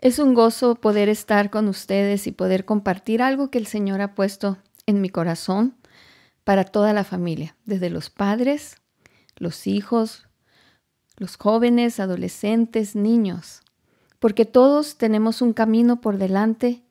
[0.00, 4.14] Es un gozo poder estar con ustedes y poder compartir algo que el Señor ha
[4.14, 5.74] puesto en mi corazón
[6.44, 8.76] para toda la familia, desde los padres,
[9.36, 10.28] los hijos,
[11.16, 13.62] los jóvenes, adolescentes, niños,
[14.20, 16.84] porque todos tenemos un camino por delante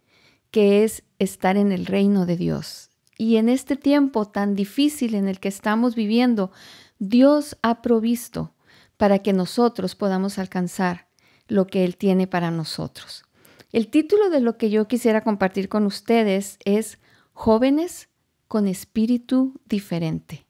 [0.52, 2.90] que es estar en el reino de Dios.
[3.18, 6.52] Y en este tiempo tan difícil en el que estamos viviendo,
[7.00, 8.54] Dios ha provisto
[8.98, 11.07] para que nosotros podamos alcanzar
[11.48, 13.24] lo que Él tiene para nosotros.
[13.72, 17.00] El título de lo que yo quisiera compartir con ustedes es
[17.34, 18.10] Jóvenes
[18.48, 20.46] con espíritu diferente.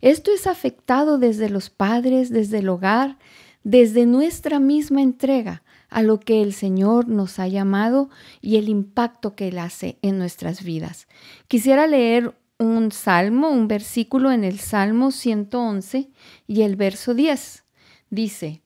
[0.00, 3.18] Esto es afectado desde los padres, desde el hogar,
[3.64, 8.08] desde nuestra misma entrega a lo que el Señor nos ha llamado
[8.40, 11.08] y el impacto que Él hace en nuestras vidas.
[11.48, 16.08] Quisiera leer un salmo, un versículo en el Salmo 111
[16.46, 17.64] y el verso 10.
[18.10, 18.62] Dice,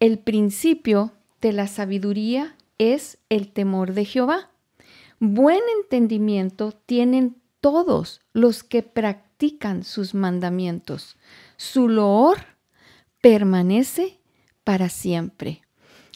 [0.00, 1.12] el principio
[1.46, 4.50] de la sabiduría es el temor de Jehová.
[5.20, 11.16] Buen entendimiento tienen todos los que practican sus mandamientos.
[11.56, 12.38] Su loor
[13.20, 14.18] permanece
[14.64, 15.62] para siempre.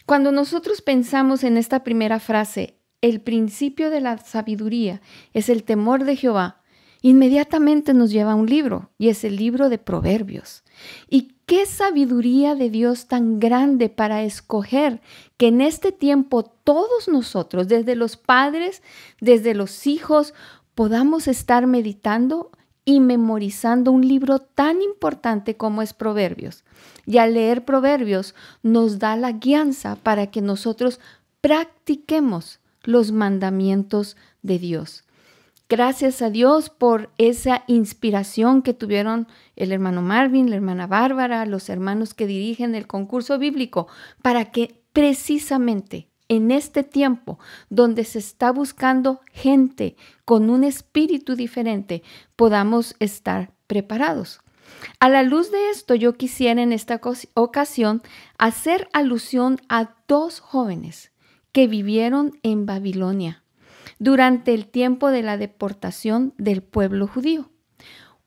[0.05, 5.01] Cuando nosotros pensamos en esta primera frase, el principio de la sabiduría
[5.31, 6.61] es el temor de Jehová,
[7.01, 10.65] inmediatamente nos lleva a un libro, y es el libro de Proverbios.
[11.09, 15.01] Y qué sabiduría de Dios tan grande para escoger
[15.35, 18.81] que en este tiempo todos nosotros, desde los padres,
[19.19, 20.33] desde los hijos,
[20.75, 22.51] podamos estar meditando
[22.85, 26.63] y memorizando un libro tan importante como es Proverbios.
[27.05, 31.01] Y al leer Proverbios nos da la guianza para que nosotros
[31.41, 35.03] practiquemos los mandamientos de Dios.
[35.71, 41.69] Gracias a Dios por esa inspiración que tuvieron el hermano Marvin, la hermana Bárbara, los
[41.69, 43.87] hermanos que dirigen el concurso bíblico,
[44.21, 52.03] para que precisamente en este tiempo donde se está buscando gente con un espíritu diferente,
[52.35, 54.41] podamos estar preparados.
[54.99, 56.99] A la luz de esto, yo quisiera en esta
[57.33, 58.01] ocasión
[58.37, 61.13] hacer alusión a dos jóvenes
[61.53, 63.41] que vivieron en Babilonia
[64.01, 67.51] durante el tiempo de la deportación del pueblo judío.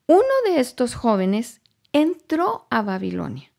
[0.07, 1.63] Uno de estos jóvenes
[1.93, 3.51] entró a Babilonia.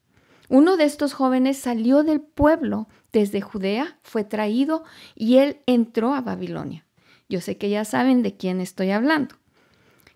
[0.48, 6.22] Uno de estos jóvenes salió del pueblo desde Judea, fue traído y él entró a
[6.22, 6.86] Babilonia.
[7.28, 9.36] Yo sé que ya saben de quién estoy hablando.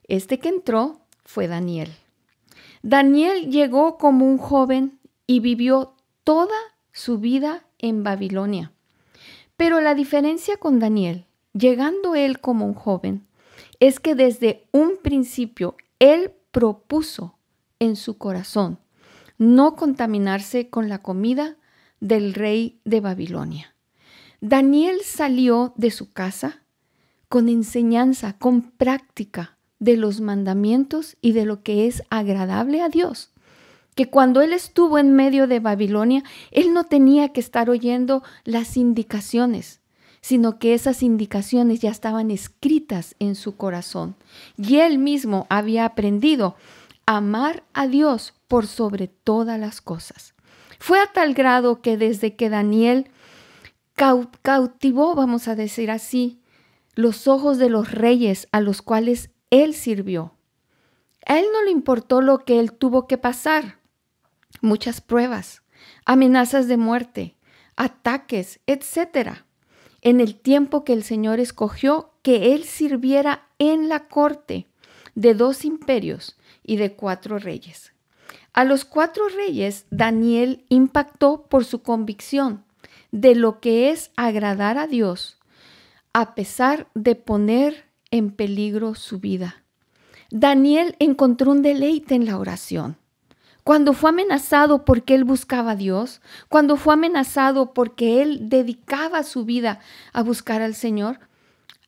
[0.08, 1.92] Este que entró fue Daniel.
[2.82, 6.56] Daniel llegó como un joven y vivió toda
[6.94, 8.72] su vida en Babilonia.
[9.58, 13.26] Pero la diferencia con Daniel llegando él como un joven,
[13.80, 17.36] es que desde un principio él propuso
[17.80, 18.80] en su corazón
[19.38, 21.56] no contaminarse con la comida
[22.00, 23.74] del rey de Babilonia.
[24.42, 26.62] Daniel salió de su casa
[27.30, 33.32] con enseñanza, con práctica de los mandamientos y de lo que es agradable a Dios.
[33.96, 38.78] Que cuando él estuvo en medio de Babilonia, él no tenía que estar oyendo las
[38.78, 39.82] indicaciones,
[40.22, 44.16] sino que esas indicaciones ya estaban escritas en su corazón.
[44.58, 46.56] Y él mismo había aprendido
[47.06, 50.34] a amar a Dios por sobre todas las cosas.
[50.80, 53.10] Fue a tal grado que desde que Daniel
[53.96, 56.42] cautivó, vamos a decir así,
[56.96, 60.36] los ojos de los reyes a los cuales él sirvió,
[61.26, 63.80] a él no le importó lo que él tuvo que pasar,
[64.62, 65.64] muchas pruebas,
[66.06, 67.36] amenazas de muerte,
[67.76, 69.46] ataques, etcétera
[70.02, 74.68] en el tiempo que el Señor escogió que Él sirviera en la corte
[75.16, 77.92] de dos imperios y de cuatro reyes.
[78.54, 82.64] A los cuatro reyes Daniel impactó por su convicción
[83.12, 85.38] de lo que es agradar a Dios,
[86.14, 89.64] a pesar de poner en peligro su vida.
[90.32, 92.99] Daniel encontró un deleite en la oración
[93.70, 99.46] cuando fue amenazado porque él buscaba a Dios, cuando fue amenazado porque él dedicaba su
[99.46, 99.80] vida
[100.12, 101.20] a buscar al Señor,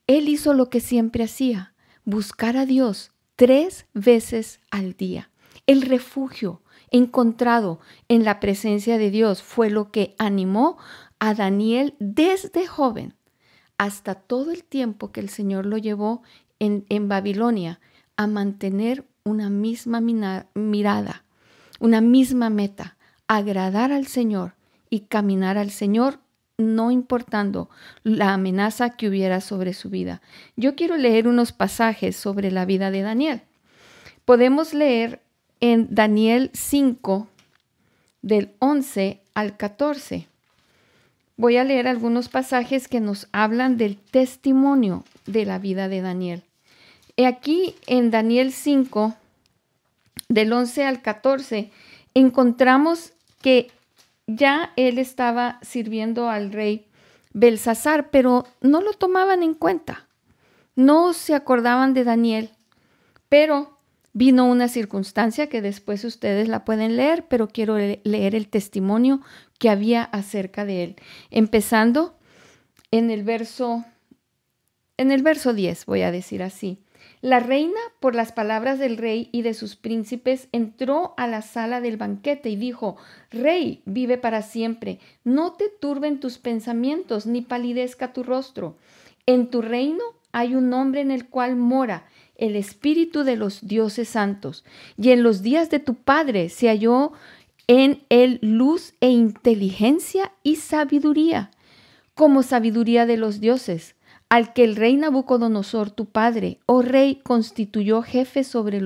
[0.05, 1.73] él hizo lo que siempre hacía,
[2.05, 5.31] buscar a Dios tres veces al día.
[5.65, 6.61] El refugio
[6.91, 7.79] encontrado
[8.09, 10.77] en la presencia de Dios fue lo que animó
[11.17, 13.15] a Daniel desde joven
[13.79, 16.21] hasta todo el tiempo que el Señor lo llevó
[16.59, 17.79] en, Babilonia
[18.17, 21.25] a mantener una misma mirada
[21.81, 22.95] una misma meta,
[23.27, 24.53] agradar al Señor
[24.91, 26.19] y caminar al Señor,
[26.57, 27.71] no importando
[28.03, 30.21] la amenaza que hubiera sobre su vida.
[30.55, 33.41] Yo quiero leer unos pasajes sobre la vida de Daniel.
[34.25, 35.21] Podemos leer
[35.59, 37.27] en Daniel 5,
[38.21, 40.27] del 11 al 14.
[41.37, 46.43] voy a leer algunos pasajes que nos hablan del testimonio de la vida de Daniel.
[47.17, 49.15] Aquí en Daniel 5,
[50.31, 51.71] del 11 al 14,
[52.13, 53.69] encontramos que
[54.27, 56.87] ya él estaba sirviendo al rey
[57.33, 60.07] Belsasar, pero no lo tomaban en cuenta.
[60.75, 62.51] No se acordaban de Daniel,
[63.29, 63.77] pero
[64.13, 69.21] vino una circunstancia que después ustedes la pueden leer, pero quiero leer el testimonio
[69.59, 70.95] que había acerca de él.
[71.29, 72.17] Empezando
[72.91, 73.85] en el verso
[74.97, 76.77] en el verso 10, voy a decir así.
[77.21, 81.79] La reina, por las palabras del rey y de sus príncipes, entró a la sala
[81.79, 82.97] del banquete y dijo,
[83.29, 88.75] Rey, vive para siempre, no te turben tus pensamientos, ni palidezca tu rostro.
[89.27, 92.07] En tu reino hay un hombre en el cual mora
[92.37, 94.65] el espíritu de los dioses santos,
[94.97, 97.11] y en los días de tu padre se halló
[97.67, 101.51] en él luz e inteligencia y sabiduría,
[102.15, 103.95] como sabiduría de los dioses
[104.31, 108.81] al que el rey Nabucodonosor, tu padre, oh rey, constituyó jefe sobre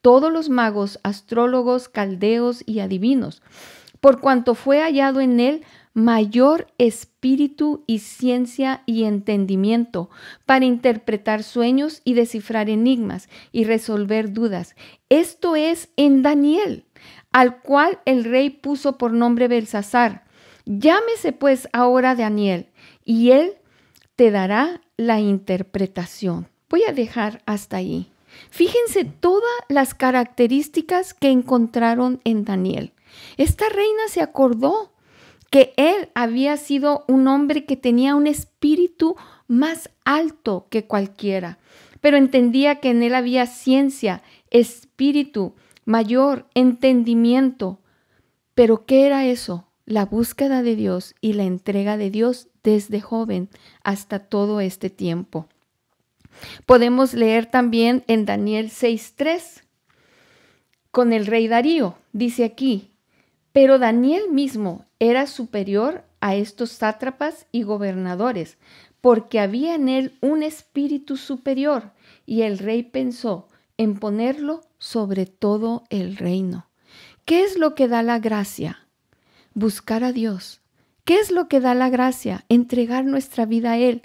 [0.00, 3.42] todos los magos, astrólogos, caldeos y adivinos,
[4.00, 5.64] por cuanto fue hallado en él
[5.94, 10.10] mayor espíritu y ciencia y entendimiento
[10.46, 14.76] para interpretar sueños y descifrar enigmas y resolver dudas.
[15.08, 16.84] Esto es en Daniel,
[17.32, 20.22] al cual el rey puso por nombre Belsasar.
[20.66, 22.68] Llámese pues ahora Daniel,
[23.04, 23.54] y él
[24.16, 26.48] te dará la interpretación.
[26.68, 28.10] Voy a dejar hasta ahí.
[28.50, 32.92] Fíjense todas las características que encontraron en Daniel.
[33.36, 34.92] Esta reina se acordó
[35.50, 39.16] que él había sido un hombre que tenía un espíritu
[39.46, 41.58] más alto que cualquiera,
[42.00, 47.78] pero entendía que en él había ciencia, espíritu, mayor entendimiento.
[48.54, 49.68] Pero ¿qué era eso?
[49.86, 53.48] La búsqueda de Dios y la entrega de Dios desde joven
[53.84, 55.46] hasta todo este tiempo.
[56.66, 59.62] Podemos leer también en Daniel 6.3
[60.90, 61.96] con el rey Darío.
[62.12, 62.90] Dice aquí,
[63.52, 68.56] pero Daniel mismo era superior a estos sátrapas y gobernadores,
[69.00, 71.92] porque había en él un espíritu superior,
[72.26, 76.66] y el rey pensó en ponerlo sobre todo el reino.
[77.24, 78.86] ¿Qué es lo que da la gracia?
[79.52, 80.60] Buscar a Dios,
[81.04, 82.46] ¿Qué es lo que da la gracia?
[82.48, 84.02] Entregar nuestra vida a Él,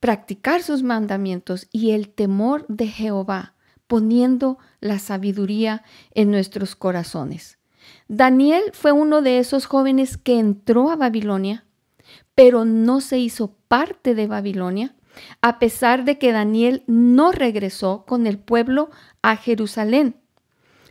[0.00, 3.54] practicar sus mandamientos y el temor de Jehová,
[3.86, 5.82] poniendo la sabiduría
[6.12, 7.58] en nuestros corazones.
[8.06, 11.64] Daniel fue uno de esos jóvenes que entró a Babilonia,
[12.34, 14.94] pero no se hizo parte de Babilonia,
[15.40, 18.90] a pesar de que Daniel no regresó con el pueblo
[19.22, 20.19] a Jerusalén,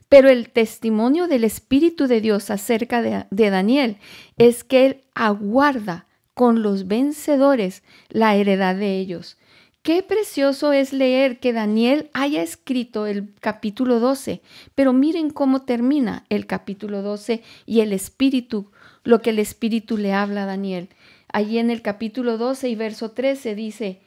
[0.09, 3.97] pero el testimonio del Espíritu de Dios acerca de, Daniel
[4.37, 9.37] es que él aguarda con los vencedores la heredad de ellos.
[9.83, 14.41] Qué precioso es leer que Daniel haya escrito el capítulo 12,
[14.75, 18.71] pero miren cómo termina el capítulo 12 y el Espíritu,
[19.03, 20.89] lo que el Espíritu le habla a Daniel.
[21.31, 24.01] Allí en el capítulo 12 y verso 13 dice,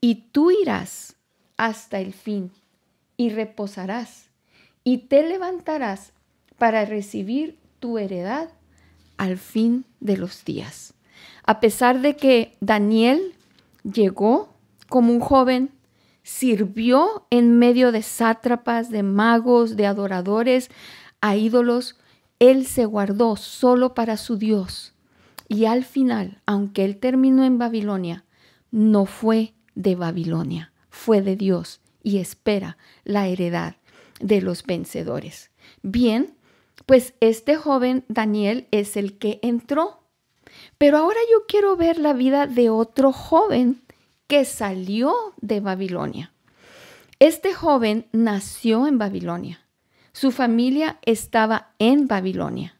[0.00, 1.16] y tú irás
[1.56, 2.52] hasta el fin
[3.16, 4.25] y reposarás
[4.86, 6.12] y te levantarás
[6.58, 8.50] para recibir tu heredad
[9.16, 10.94] al fin de los días.
[11.44, 13.34] A pesar de que Daniel
[13.82, 14.54] llegó
[14.88, 15.70] como un joven,
[16.22, 20.70] sirvió en medio de sátrapas, de magos, de adoradores,
[21.20, 21.98] a ídolos,
[22.38, 24.94] él se guardó solo para su Dios.
[25.48, 28.24] Y al final, aunque él terminó en Babilonia,
[28.70, 33.74] no fue de Babilonia, fue de Dios y espera la heredad
[34.20, 35.50] de los vencedores.
[35.82, 36.34] Bien,
[36.86, 40.00] pues este joven Daniel es el que entró.
[40.78, 43.82] Pero ahora yo quiero ver la vida de otro joven
[44.26, 46.32] que salió de Babilonia.
[47.18, 49.60] Este joven nació en Babilonia.
[50.12, 52.78] Su familia estaba en Babilonia.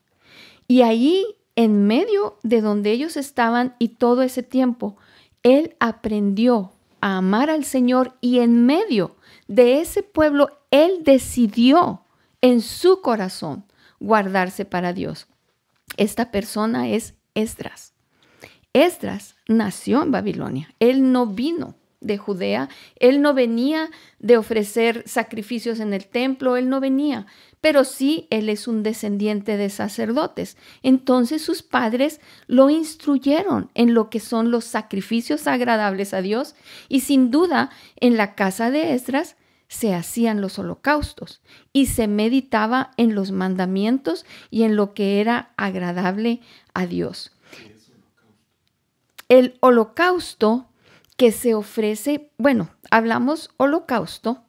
[0.69, 1.25] Y ahí,
[1.55, 4.97] en medio de donde ellos estaban y todo ese tiempo,
[5.43, 9.17] él aprendió a amar al Señor y en medio
[9.49, 12.03] de ese pueblo él decidió
[12.41, 13.65] en su corazón
[14.01, 15.27] guardarse para Dios.
[15.97, 17.95] Esta persona es Esdras.
[18.73, 20.75] Esdras nació en Babilonia.
[20.81, 26.69] Él no vino de Judea, él no venía de ofrecer sacrificios en el templo, él
[26.69, 27.27] no venía,
[27.61, 30.57] pero sí él es un descendiente de sacerdotes.
[30.83, 36.55] Entonces sus padres lo instruyeron en lo que son los sacrificios agradables a Dios
[36.89, 39.36] y sin duda en la casa de Esdras
[39.69, 41.43] se hacían los holocaustos
[41.73, 46.41] y se meditaba en los mandamientos y en lo que era agradable
[46.75, 47.33] a Dios.
[49.29, 50.67] el holocausto
[51.17, 54.45] que se ofrece, bueno, hablamos holocausto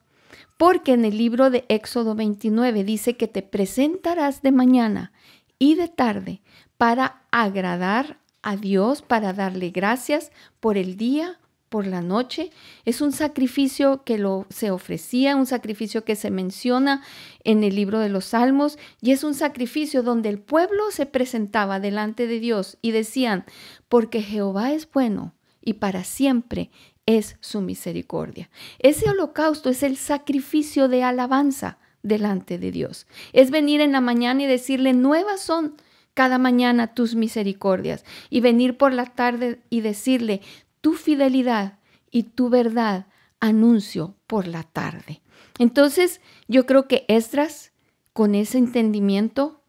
[0.57, 5.11] porque en el libro de Éxodo 29 dice que te presentarás de mañana
[5.59, 6.41] y de tarde
[6.77, 12.51] para agradar a Dios, para darle gracias por el día, por la noche.
[12.85, 17.03] Es un sacrificio que lo, se ofrecía, un sacrificio que se menciona
[17.43, 21.79] en el libro de los Salmos y es un sacrificio donde el pueblo se presentaba
[21.79, 23.45] delante de Dios y decían,
[23.89, 26.71] porque Jehová es bueno y para siempre
[27.05, 28.49] es su misericordia.
[28.79, 33.07] Ese holocausto es el sacrificio de alabanza delante de Dios.
[33.33, 35.75] Es venir en la mañana y decirle, nuevas son
[36.17, 38.03] cada mañana tus misericordias.
[38.31, 40.41] Y venir por la tarde y decirle,
[40.87, 41.79] tu fidelidad
[42.11, 43.07] y tu verdad
[43.41, 45.21] anuncio por la tarde.
[45.59, 47.73] Entonces, yo creo que Esdras,
[48.13, 49.59] con ese entendimiento,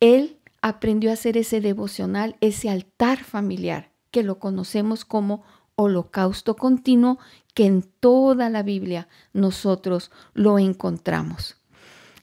[0.00, 5.44] él aprendió a hacer ese devocional, ese altar familiar, que lo conocemos como
[5.74, 7.18] holocausto continuo,
[7.52, 11.58] que en toda la Biblia nosotros lo encontramos.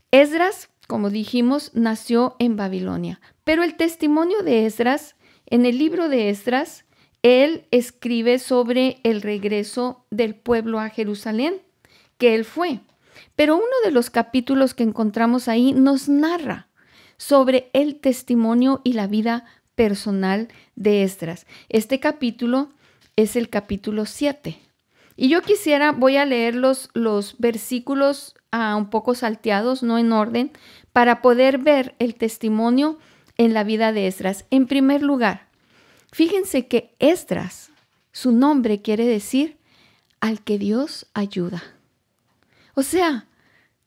[0.10, 6.32] Esdras, como dijimos, nació en Babilonia, pero el testimonio de Esdras, en el libro de
[6.32, 6.86] Esdras,
[7.24, 11.62] él escribe sobre el regreso del pueblo a Jerusalén,
[12.18, 12.82] que él fue.
[13.36, 16.68] Pero uno de los capítulos que encontramos ahí nos narra
[17.18, 21.48] sobre el testimonio y la vida personal de Esdras.
[21.70, 22.70] Este capítulo
[23.15, 24.60] es el capítulo 7.
[25.15, 30.12] Y yo quisiera, voy a leer los, los versículos ah, un poco salteados, no en
[30.12, 30.51] orden,
[30.92, 32.98] para poder ver el testimonio
[33.38, 34.46] en la vida de Esdras.
[34.50, 35.52] En primer lugar,
[36.13, 37.72] Fíjense que Esdras,
[38.12, 39.58] su nombre quiere decir
[40.20, 41.63] al que Dios ayuda.
[42.75, 43.27] O sea,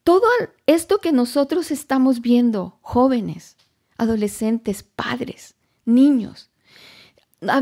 [0.02, 0.26] todo
[0.66, 3.56] esto que nosotros estamos viendo, jóvenes,
[3.96, 5.54] adolescentes, padres,
[5.84, 6.50] niños,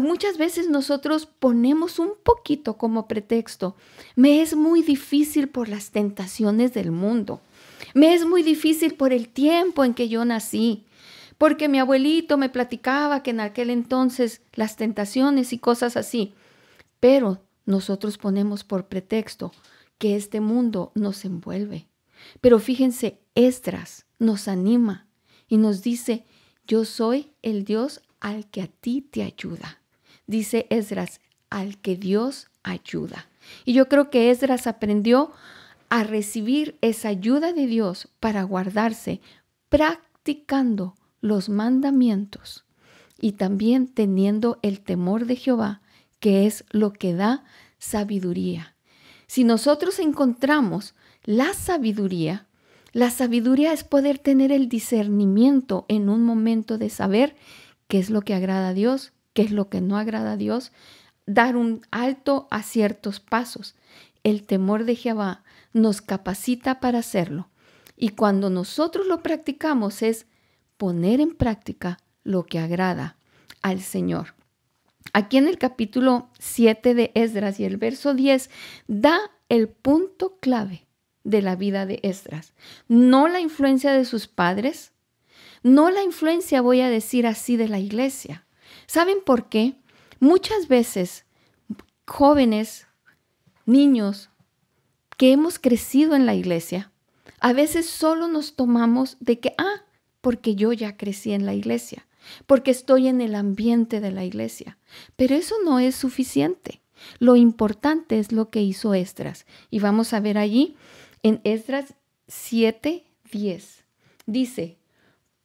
[0.01, 3.77] muchas veces nosotros ponemos un poquito como pretexto.
[4.17, 7.43] Me es muy difícil por las tentaciones del mundo.
[7.93, 10.87] Me es muy difícil por el tiempo en que yo nací
[11.39, 16.35] porque mi abuelito me platicaba que en aquel entonces las tentaciones y cosas así.
[17.01, 19.53] Pero nosotros ponemos por pretexto
[19.99, 21.89] que este mundo nos envuelve.
[22.41, 25.07] Pero fíjense, Esdras nos anima
[25.49, 26.25] y nos dice,
[26.67, 29.81] yo soy el Dios al que a ti te ayuda.
[30.27, 33.29] Dice Esdras, al que Dios ayuda.
[33.65, 35.33] Y yo creo que Esdras aprendió
[35.91, 39.21] a recibir esa ayuda de Dios para guardarse,
[39.69, 42.67] practicando los mandamientos
[43.19, 45.81] y también teniendo el temor de Jehová,
[46.21, 47.45] que es lo que da
[47.79, 48.77] sabiduría.
[49.27, 52.47] Si nosotros encontramos la sabiduría,
[52.93, 57.37] la sabiduría es poder tener el discernimiento en un momento de saber
[57.89, 60.73] qué es lo que agrada a Dios, qué es lo que no agrada a Dios,
[61.25, 63.77] dar un alto a ciertos pasos.
[64.25, 67.49] El temor de Jehová nos capacita para hacerlo.
[67.97, 70.27] Y cuando nosotros lo practicamos es
[70.85, 73.17] poner en práctica lo que agrada
[73.63, 74.35] al Señor.
[75.15, 78.51] Aquí en el capítulo 7 de Esdras y el verso 10
[78.87, 80.87] da el punto clave
[81.23, 82.53] de la vida de Esdras.
[82.87, 84.93] No la influencia de sus padres,
[85.63, 88.45] no la influencia, voy a decir así, de la iglesia.
[88.85, 89.77] ¿Saben por qué?
[90.21, 91.25] Muchas veces
[92.07, 92.89] jóvenes,
[93.65, 94.29] niños
[95.17, 96.93] que hemos crecido en la iglesia,
[97.41, 99.84] a veces solo nos tomamos de que, ah,
[100.25, 102.07] porque yo ya crecí en la iglesia,
[102.47, 104.79] porque estoy en el ambiente de la iglesia.
[105.17, 106.81] Pero eso no es suficiente.
[107.19, 109.45] Lo importante es lo que hizo Esdras.
[109.69, 110.77] Y vamos a ver allí
[111.23, 111.93] en Esdras
[112.27, 113.85] 7:10.
[114.25, 114.79] Dice,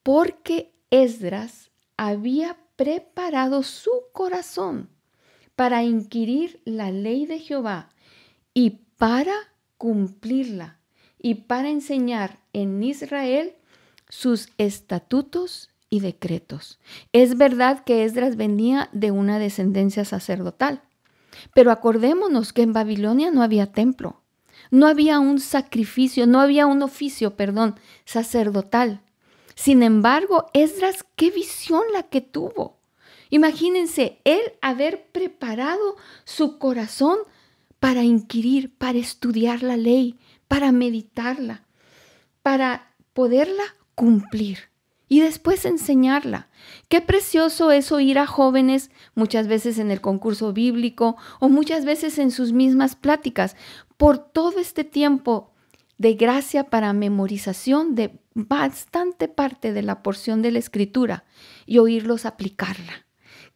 [0.02, 4.88] porque Esdras había preparado su corazón
[5.58, 7.90] para inquirir la ley de Jehová
[8.54, 9.36] y para
[9.78, 10.80] cumplirla
[11.22, 13.56] y para enseñar en Israel
[14.10, 16.80] sus estatutos y decretos.
[17.14, 20.82] Es verdad que Esdras venía de una descendencia sacerdotal,
[21.54, 24.22] pero acordémonos que en Babilonia no había templo,
[24.72, 29.02] no había un sacrificio, no había un oficio, perdón, sacerdotal.
[29.56, 32.78] Sin embargo, Esdras, qué visión la que tuvo.
[33.30, 37.18] Imagínense, él haber preparado su corazón
[37.80, 41.64] para inquirir, para estudiar la ley, para meditarla,
[42.42, 43.64] para poderla
[44.00, 44.60] cumplir
[45.10, 46.48] y después enseñarla.
[46.88, 52.18] Qué precioso es oír a jóvenes muchas veces en el concurso bíblico o muchas veces
[52.18, 53.58] en sus mismas pláticas
[53.98, 55.52] por todo este tiempo
[55.98, 61.26] de gracia para memorización de bastante parte de la porción de la escritura
[61.66, 63.06] y oírlos aplicarla.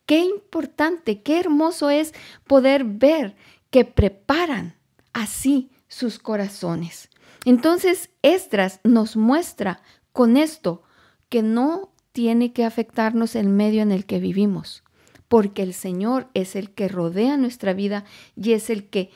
[0.05, 2.13] Qué importante, qué hermoso es
[2.47, 3.37] poder ver
[3.69, 4.75] que preparan
[5.13, 7.09] así sus corazones.
[7.45, 9.81] Entonces, Esdras nos muestra
[10.13, 10.83] con esto
[11.27, 14.83] que no tiene que afectarnos el medio en el que vivimos,
[15.27, 18.05] porque el Señor es el que rodea nuestra vida
[18.35, 19.09] y es el que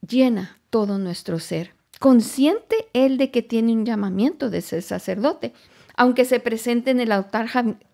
[0.00, 1.74] llena todo nuestro ser.
[2.00, 5.52] Consciente él de que tiene un llamamiento de ser sacerdote,
[5.94, 7.48] aunque se presente en el altar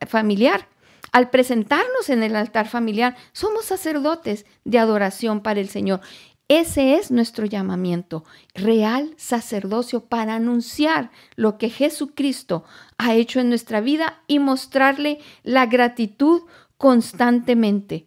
[0.06, 0.68] familiar.
[1.12, 6.00] Al presentarnos en el altar familiar, somos sacerdotes de adoración para el Señor.
[6.48, 12.64] Ese es nuestro llamamiento, real sacerdocio para anunciar lo que Jesucristo
[12.98, 16.42] ha hecho en nuestra vida y mostrarle la gratitud
[16.76, 18.06] constantemente.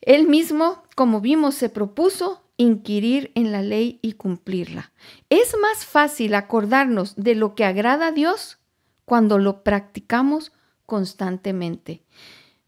[0.00, 4.92] Él mismo, como vimos, se propuso inquirir en la ley y cumplirla.
[5.30, 8.58] Es más fácil acordarnos de lo que agrada a Dios
[9.04, 10.52] cuando lo practicamos
[10.86, 12.02] constantemente.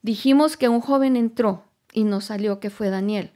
[0.03, 3.33] Dijimos que un joven entró y nos salió que fue Daniel.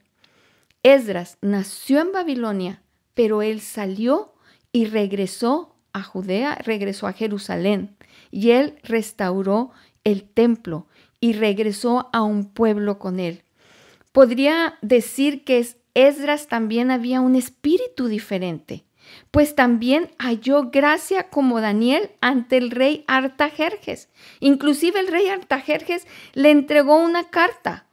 [0.85, 2.83] Esdras nació en Babilonia,
[3.15, 4.35] pero él salió
[4.71, 7.97] y regresó a Judea, regresó a Jerusalén,
[8.31, 9.71] y él restauró
[10.05, 10.87] el templo
[11.21, 13.45] y regresó a un pueblo con él.
[14.13, 18.85] Podría decir que Esdras también había un espíritu diferente,
[19.31, 24.11] pues también halló gracia como Daniel ante el rey Artajerjes.
[24.41, 27.87] Inclusive el rey Artajerjes le entregó una carta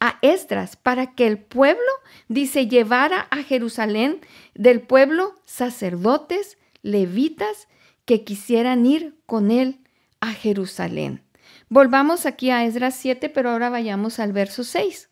[0.00, 1.80] a Esdras para que el pueblo,
[2.28, 4.20] dice, llevara a Jerusalén
[4.54, 7.68] del pueblo sacerdotes, levitas,
[8.04, 9.80] que quisieran ir con él
[10.20, 11.22] a Jerusalén.
[11.68, 15.10] Volvamos aquí a Esdras 7, pero ahora vayamos al verso 6.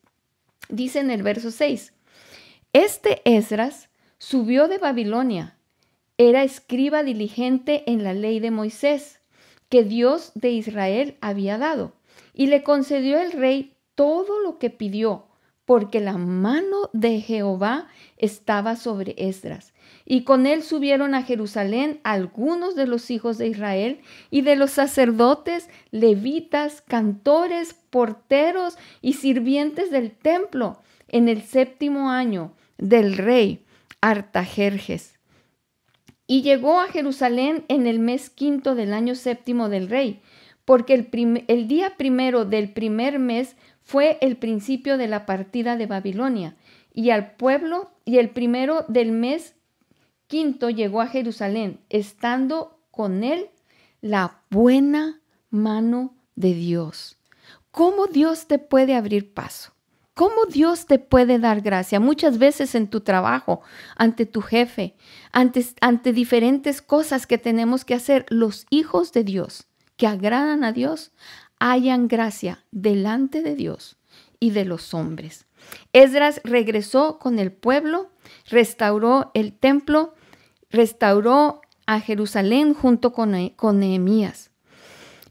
[0.68, 1.92] Dice en el verso 6,
[2.72, 5.58] este Esdras subió de Babilonia,
[6.16, 9.20] era escriba diligente en la ley de Moisés,
[9.68, 11.96] que Dios de Israel había dado,
[12.32, 15.26] y le concedió el rey todo lo que pidió,
[15.64, 19.72] porque la mano de Jehová estaba sobre Esdras.
[20.04, 24.72] Y con él subieron a Jerusalén algunos de los hijos de Israel y de los
[24.72, 33.64] sacerdotes, levitas, cantores, porteros y sirvientes del templo en el séptimo año del rey
[34.00, 35.20] Artajerjes.
[36.26, 40.22] Y llegó a Jerusalén en el mes quinto del año séptimo del rey,
[40.64, 45.86] porque el, el día primero del primer mes fue el principio de la partida de
[45.86, 46.56] Babilonia,
[46.94, 49.54] y al pueblo, y el primero del mes
[50.26, 53.50] quinto llegó a Jerusalén, estando con él
[54.00, 57.18] la buena mano de Dios.
[57.70, 59.72] ¿Cómo Dios te puede abrir paso?
[60.14, 61.98] ¿Cómo Dios te puede dar gracia?
[61.98, 63.62] Muchas veces en tu trabajo,
[63.96, 64.94] ante tu jefe,
[65.32, 69.66] ante, diferentes cosas que tenemos que hacer, los hijos de Dios
[69.96, 71.12] que agradan a Dios
[71.64, 73.96] hayan gracia delante de Dios
[74.40, 75.46] y de los hombres.
[75.92, 78.10] Esdras regresó con el pueblo,
[78.50, 80.14] restauró el templo,
[80.70, 84.50] restauró a Jerusalén junto con, con Nehemías.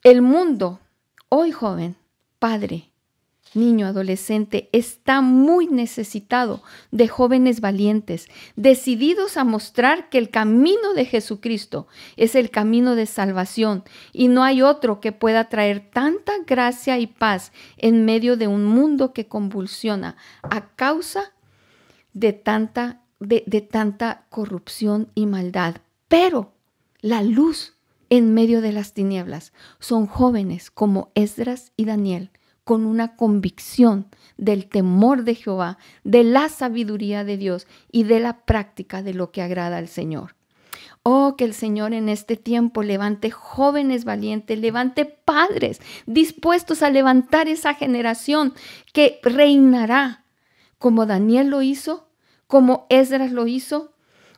[0.04, 0.80] El mundo,
[1.28, 1.98] hoy joven,
[2.40, 2.91] padre,
[3.54, 11.06] niño, adolescente, está muy necesitado de jóvenes valientes, decididos a mostrar que el camino de
[11.06, 13.84] Jesucristo es el camino de salvación
[14.14, 18.66] y no hay otro que pueda traer tanta gracia y paz en medio de un
[18.66, 21.34] mundo que convulsiona a causa
[22.14, 25.78] de tanta, de, tanta corrupción y maldad.
[26.08, 26.54] Pero
[27.02, 27.76] la luz
[28.10, 32.32] en medio de las tinieblas son jóvenes como Esdras y Daniel
[32.64, 38.46] con una convicción del temor de Jehová, de la sabiduría de Dios y de la
[38.46, 40.36] práctica de lo que agrada al Señor.
[41.04, 47.48] Oh, que el Señor en este tiempo levante jóvenes valientes, levante padres dispuestos a levantar
[47.48, 48.54] esa generación
[48.94, 50.26] que reinará,
[50.78, 52.10] como Daniel lo hizo,
[52.46, 53.91] como Esdras lo hizo,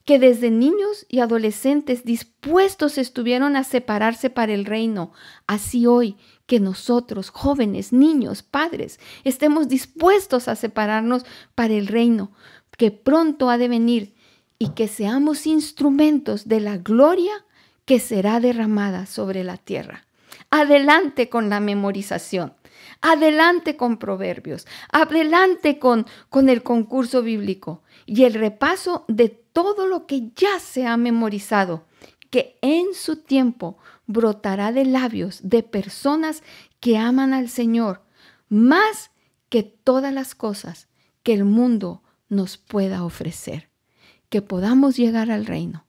[0.06, 5.14] que desde niños y adolescentes dispuestos estuvieron a separarse para el reino.
[5.48, 12.34] Así hoy que nosotros, jóvenes, niños, padres, estemos dispuestos a separarnos para el reino
[12.78, 14.16] que pronto ha de venir
[14.60, 17.34] y que seamos instrumentos de la gloria
[17.86, 20.06] que será derramada sobre la tierra.
[20.50, 22.54] Adelante con la memorización.
[23.02, 30.06] Adelante con proverbios, adelante con, con el concurso bíblico y el repaso de todo lo
[30.06, 31.86] que ya se ha memorizado,
[32.30, 36.44] que en su tiempo brotará de labios de personas
[36.80, 38.02] que aman al Señor
[38.50, 39.12] más
[39.50, 40.88] que todas las cosas
[41.22, 43.70] que el mundo nos pueda ofrecer.
[44.30, 45.86] Que podamos llegar al reino,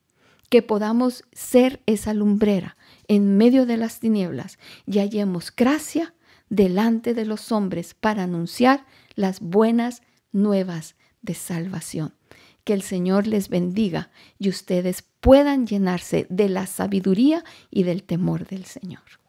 [0.50, 2.76] que podamos ser esa lumbrera
[3.08, 6.14] en medio de las tinieblas y hallemos gracia
[6.50, 12.14] delante de los hombres para anunciar las buenas nuevas de salvación.
[12.62, 18.46] Que el Señor les bendiga y ustedes puedan llenarse de la sabiduría y del temor
[18.46, 19.23] del Señor.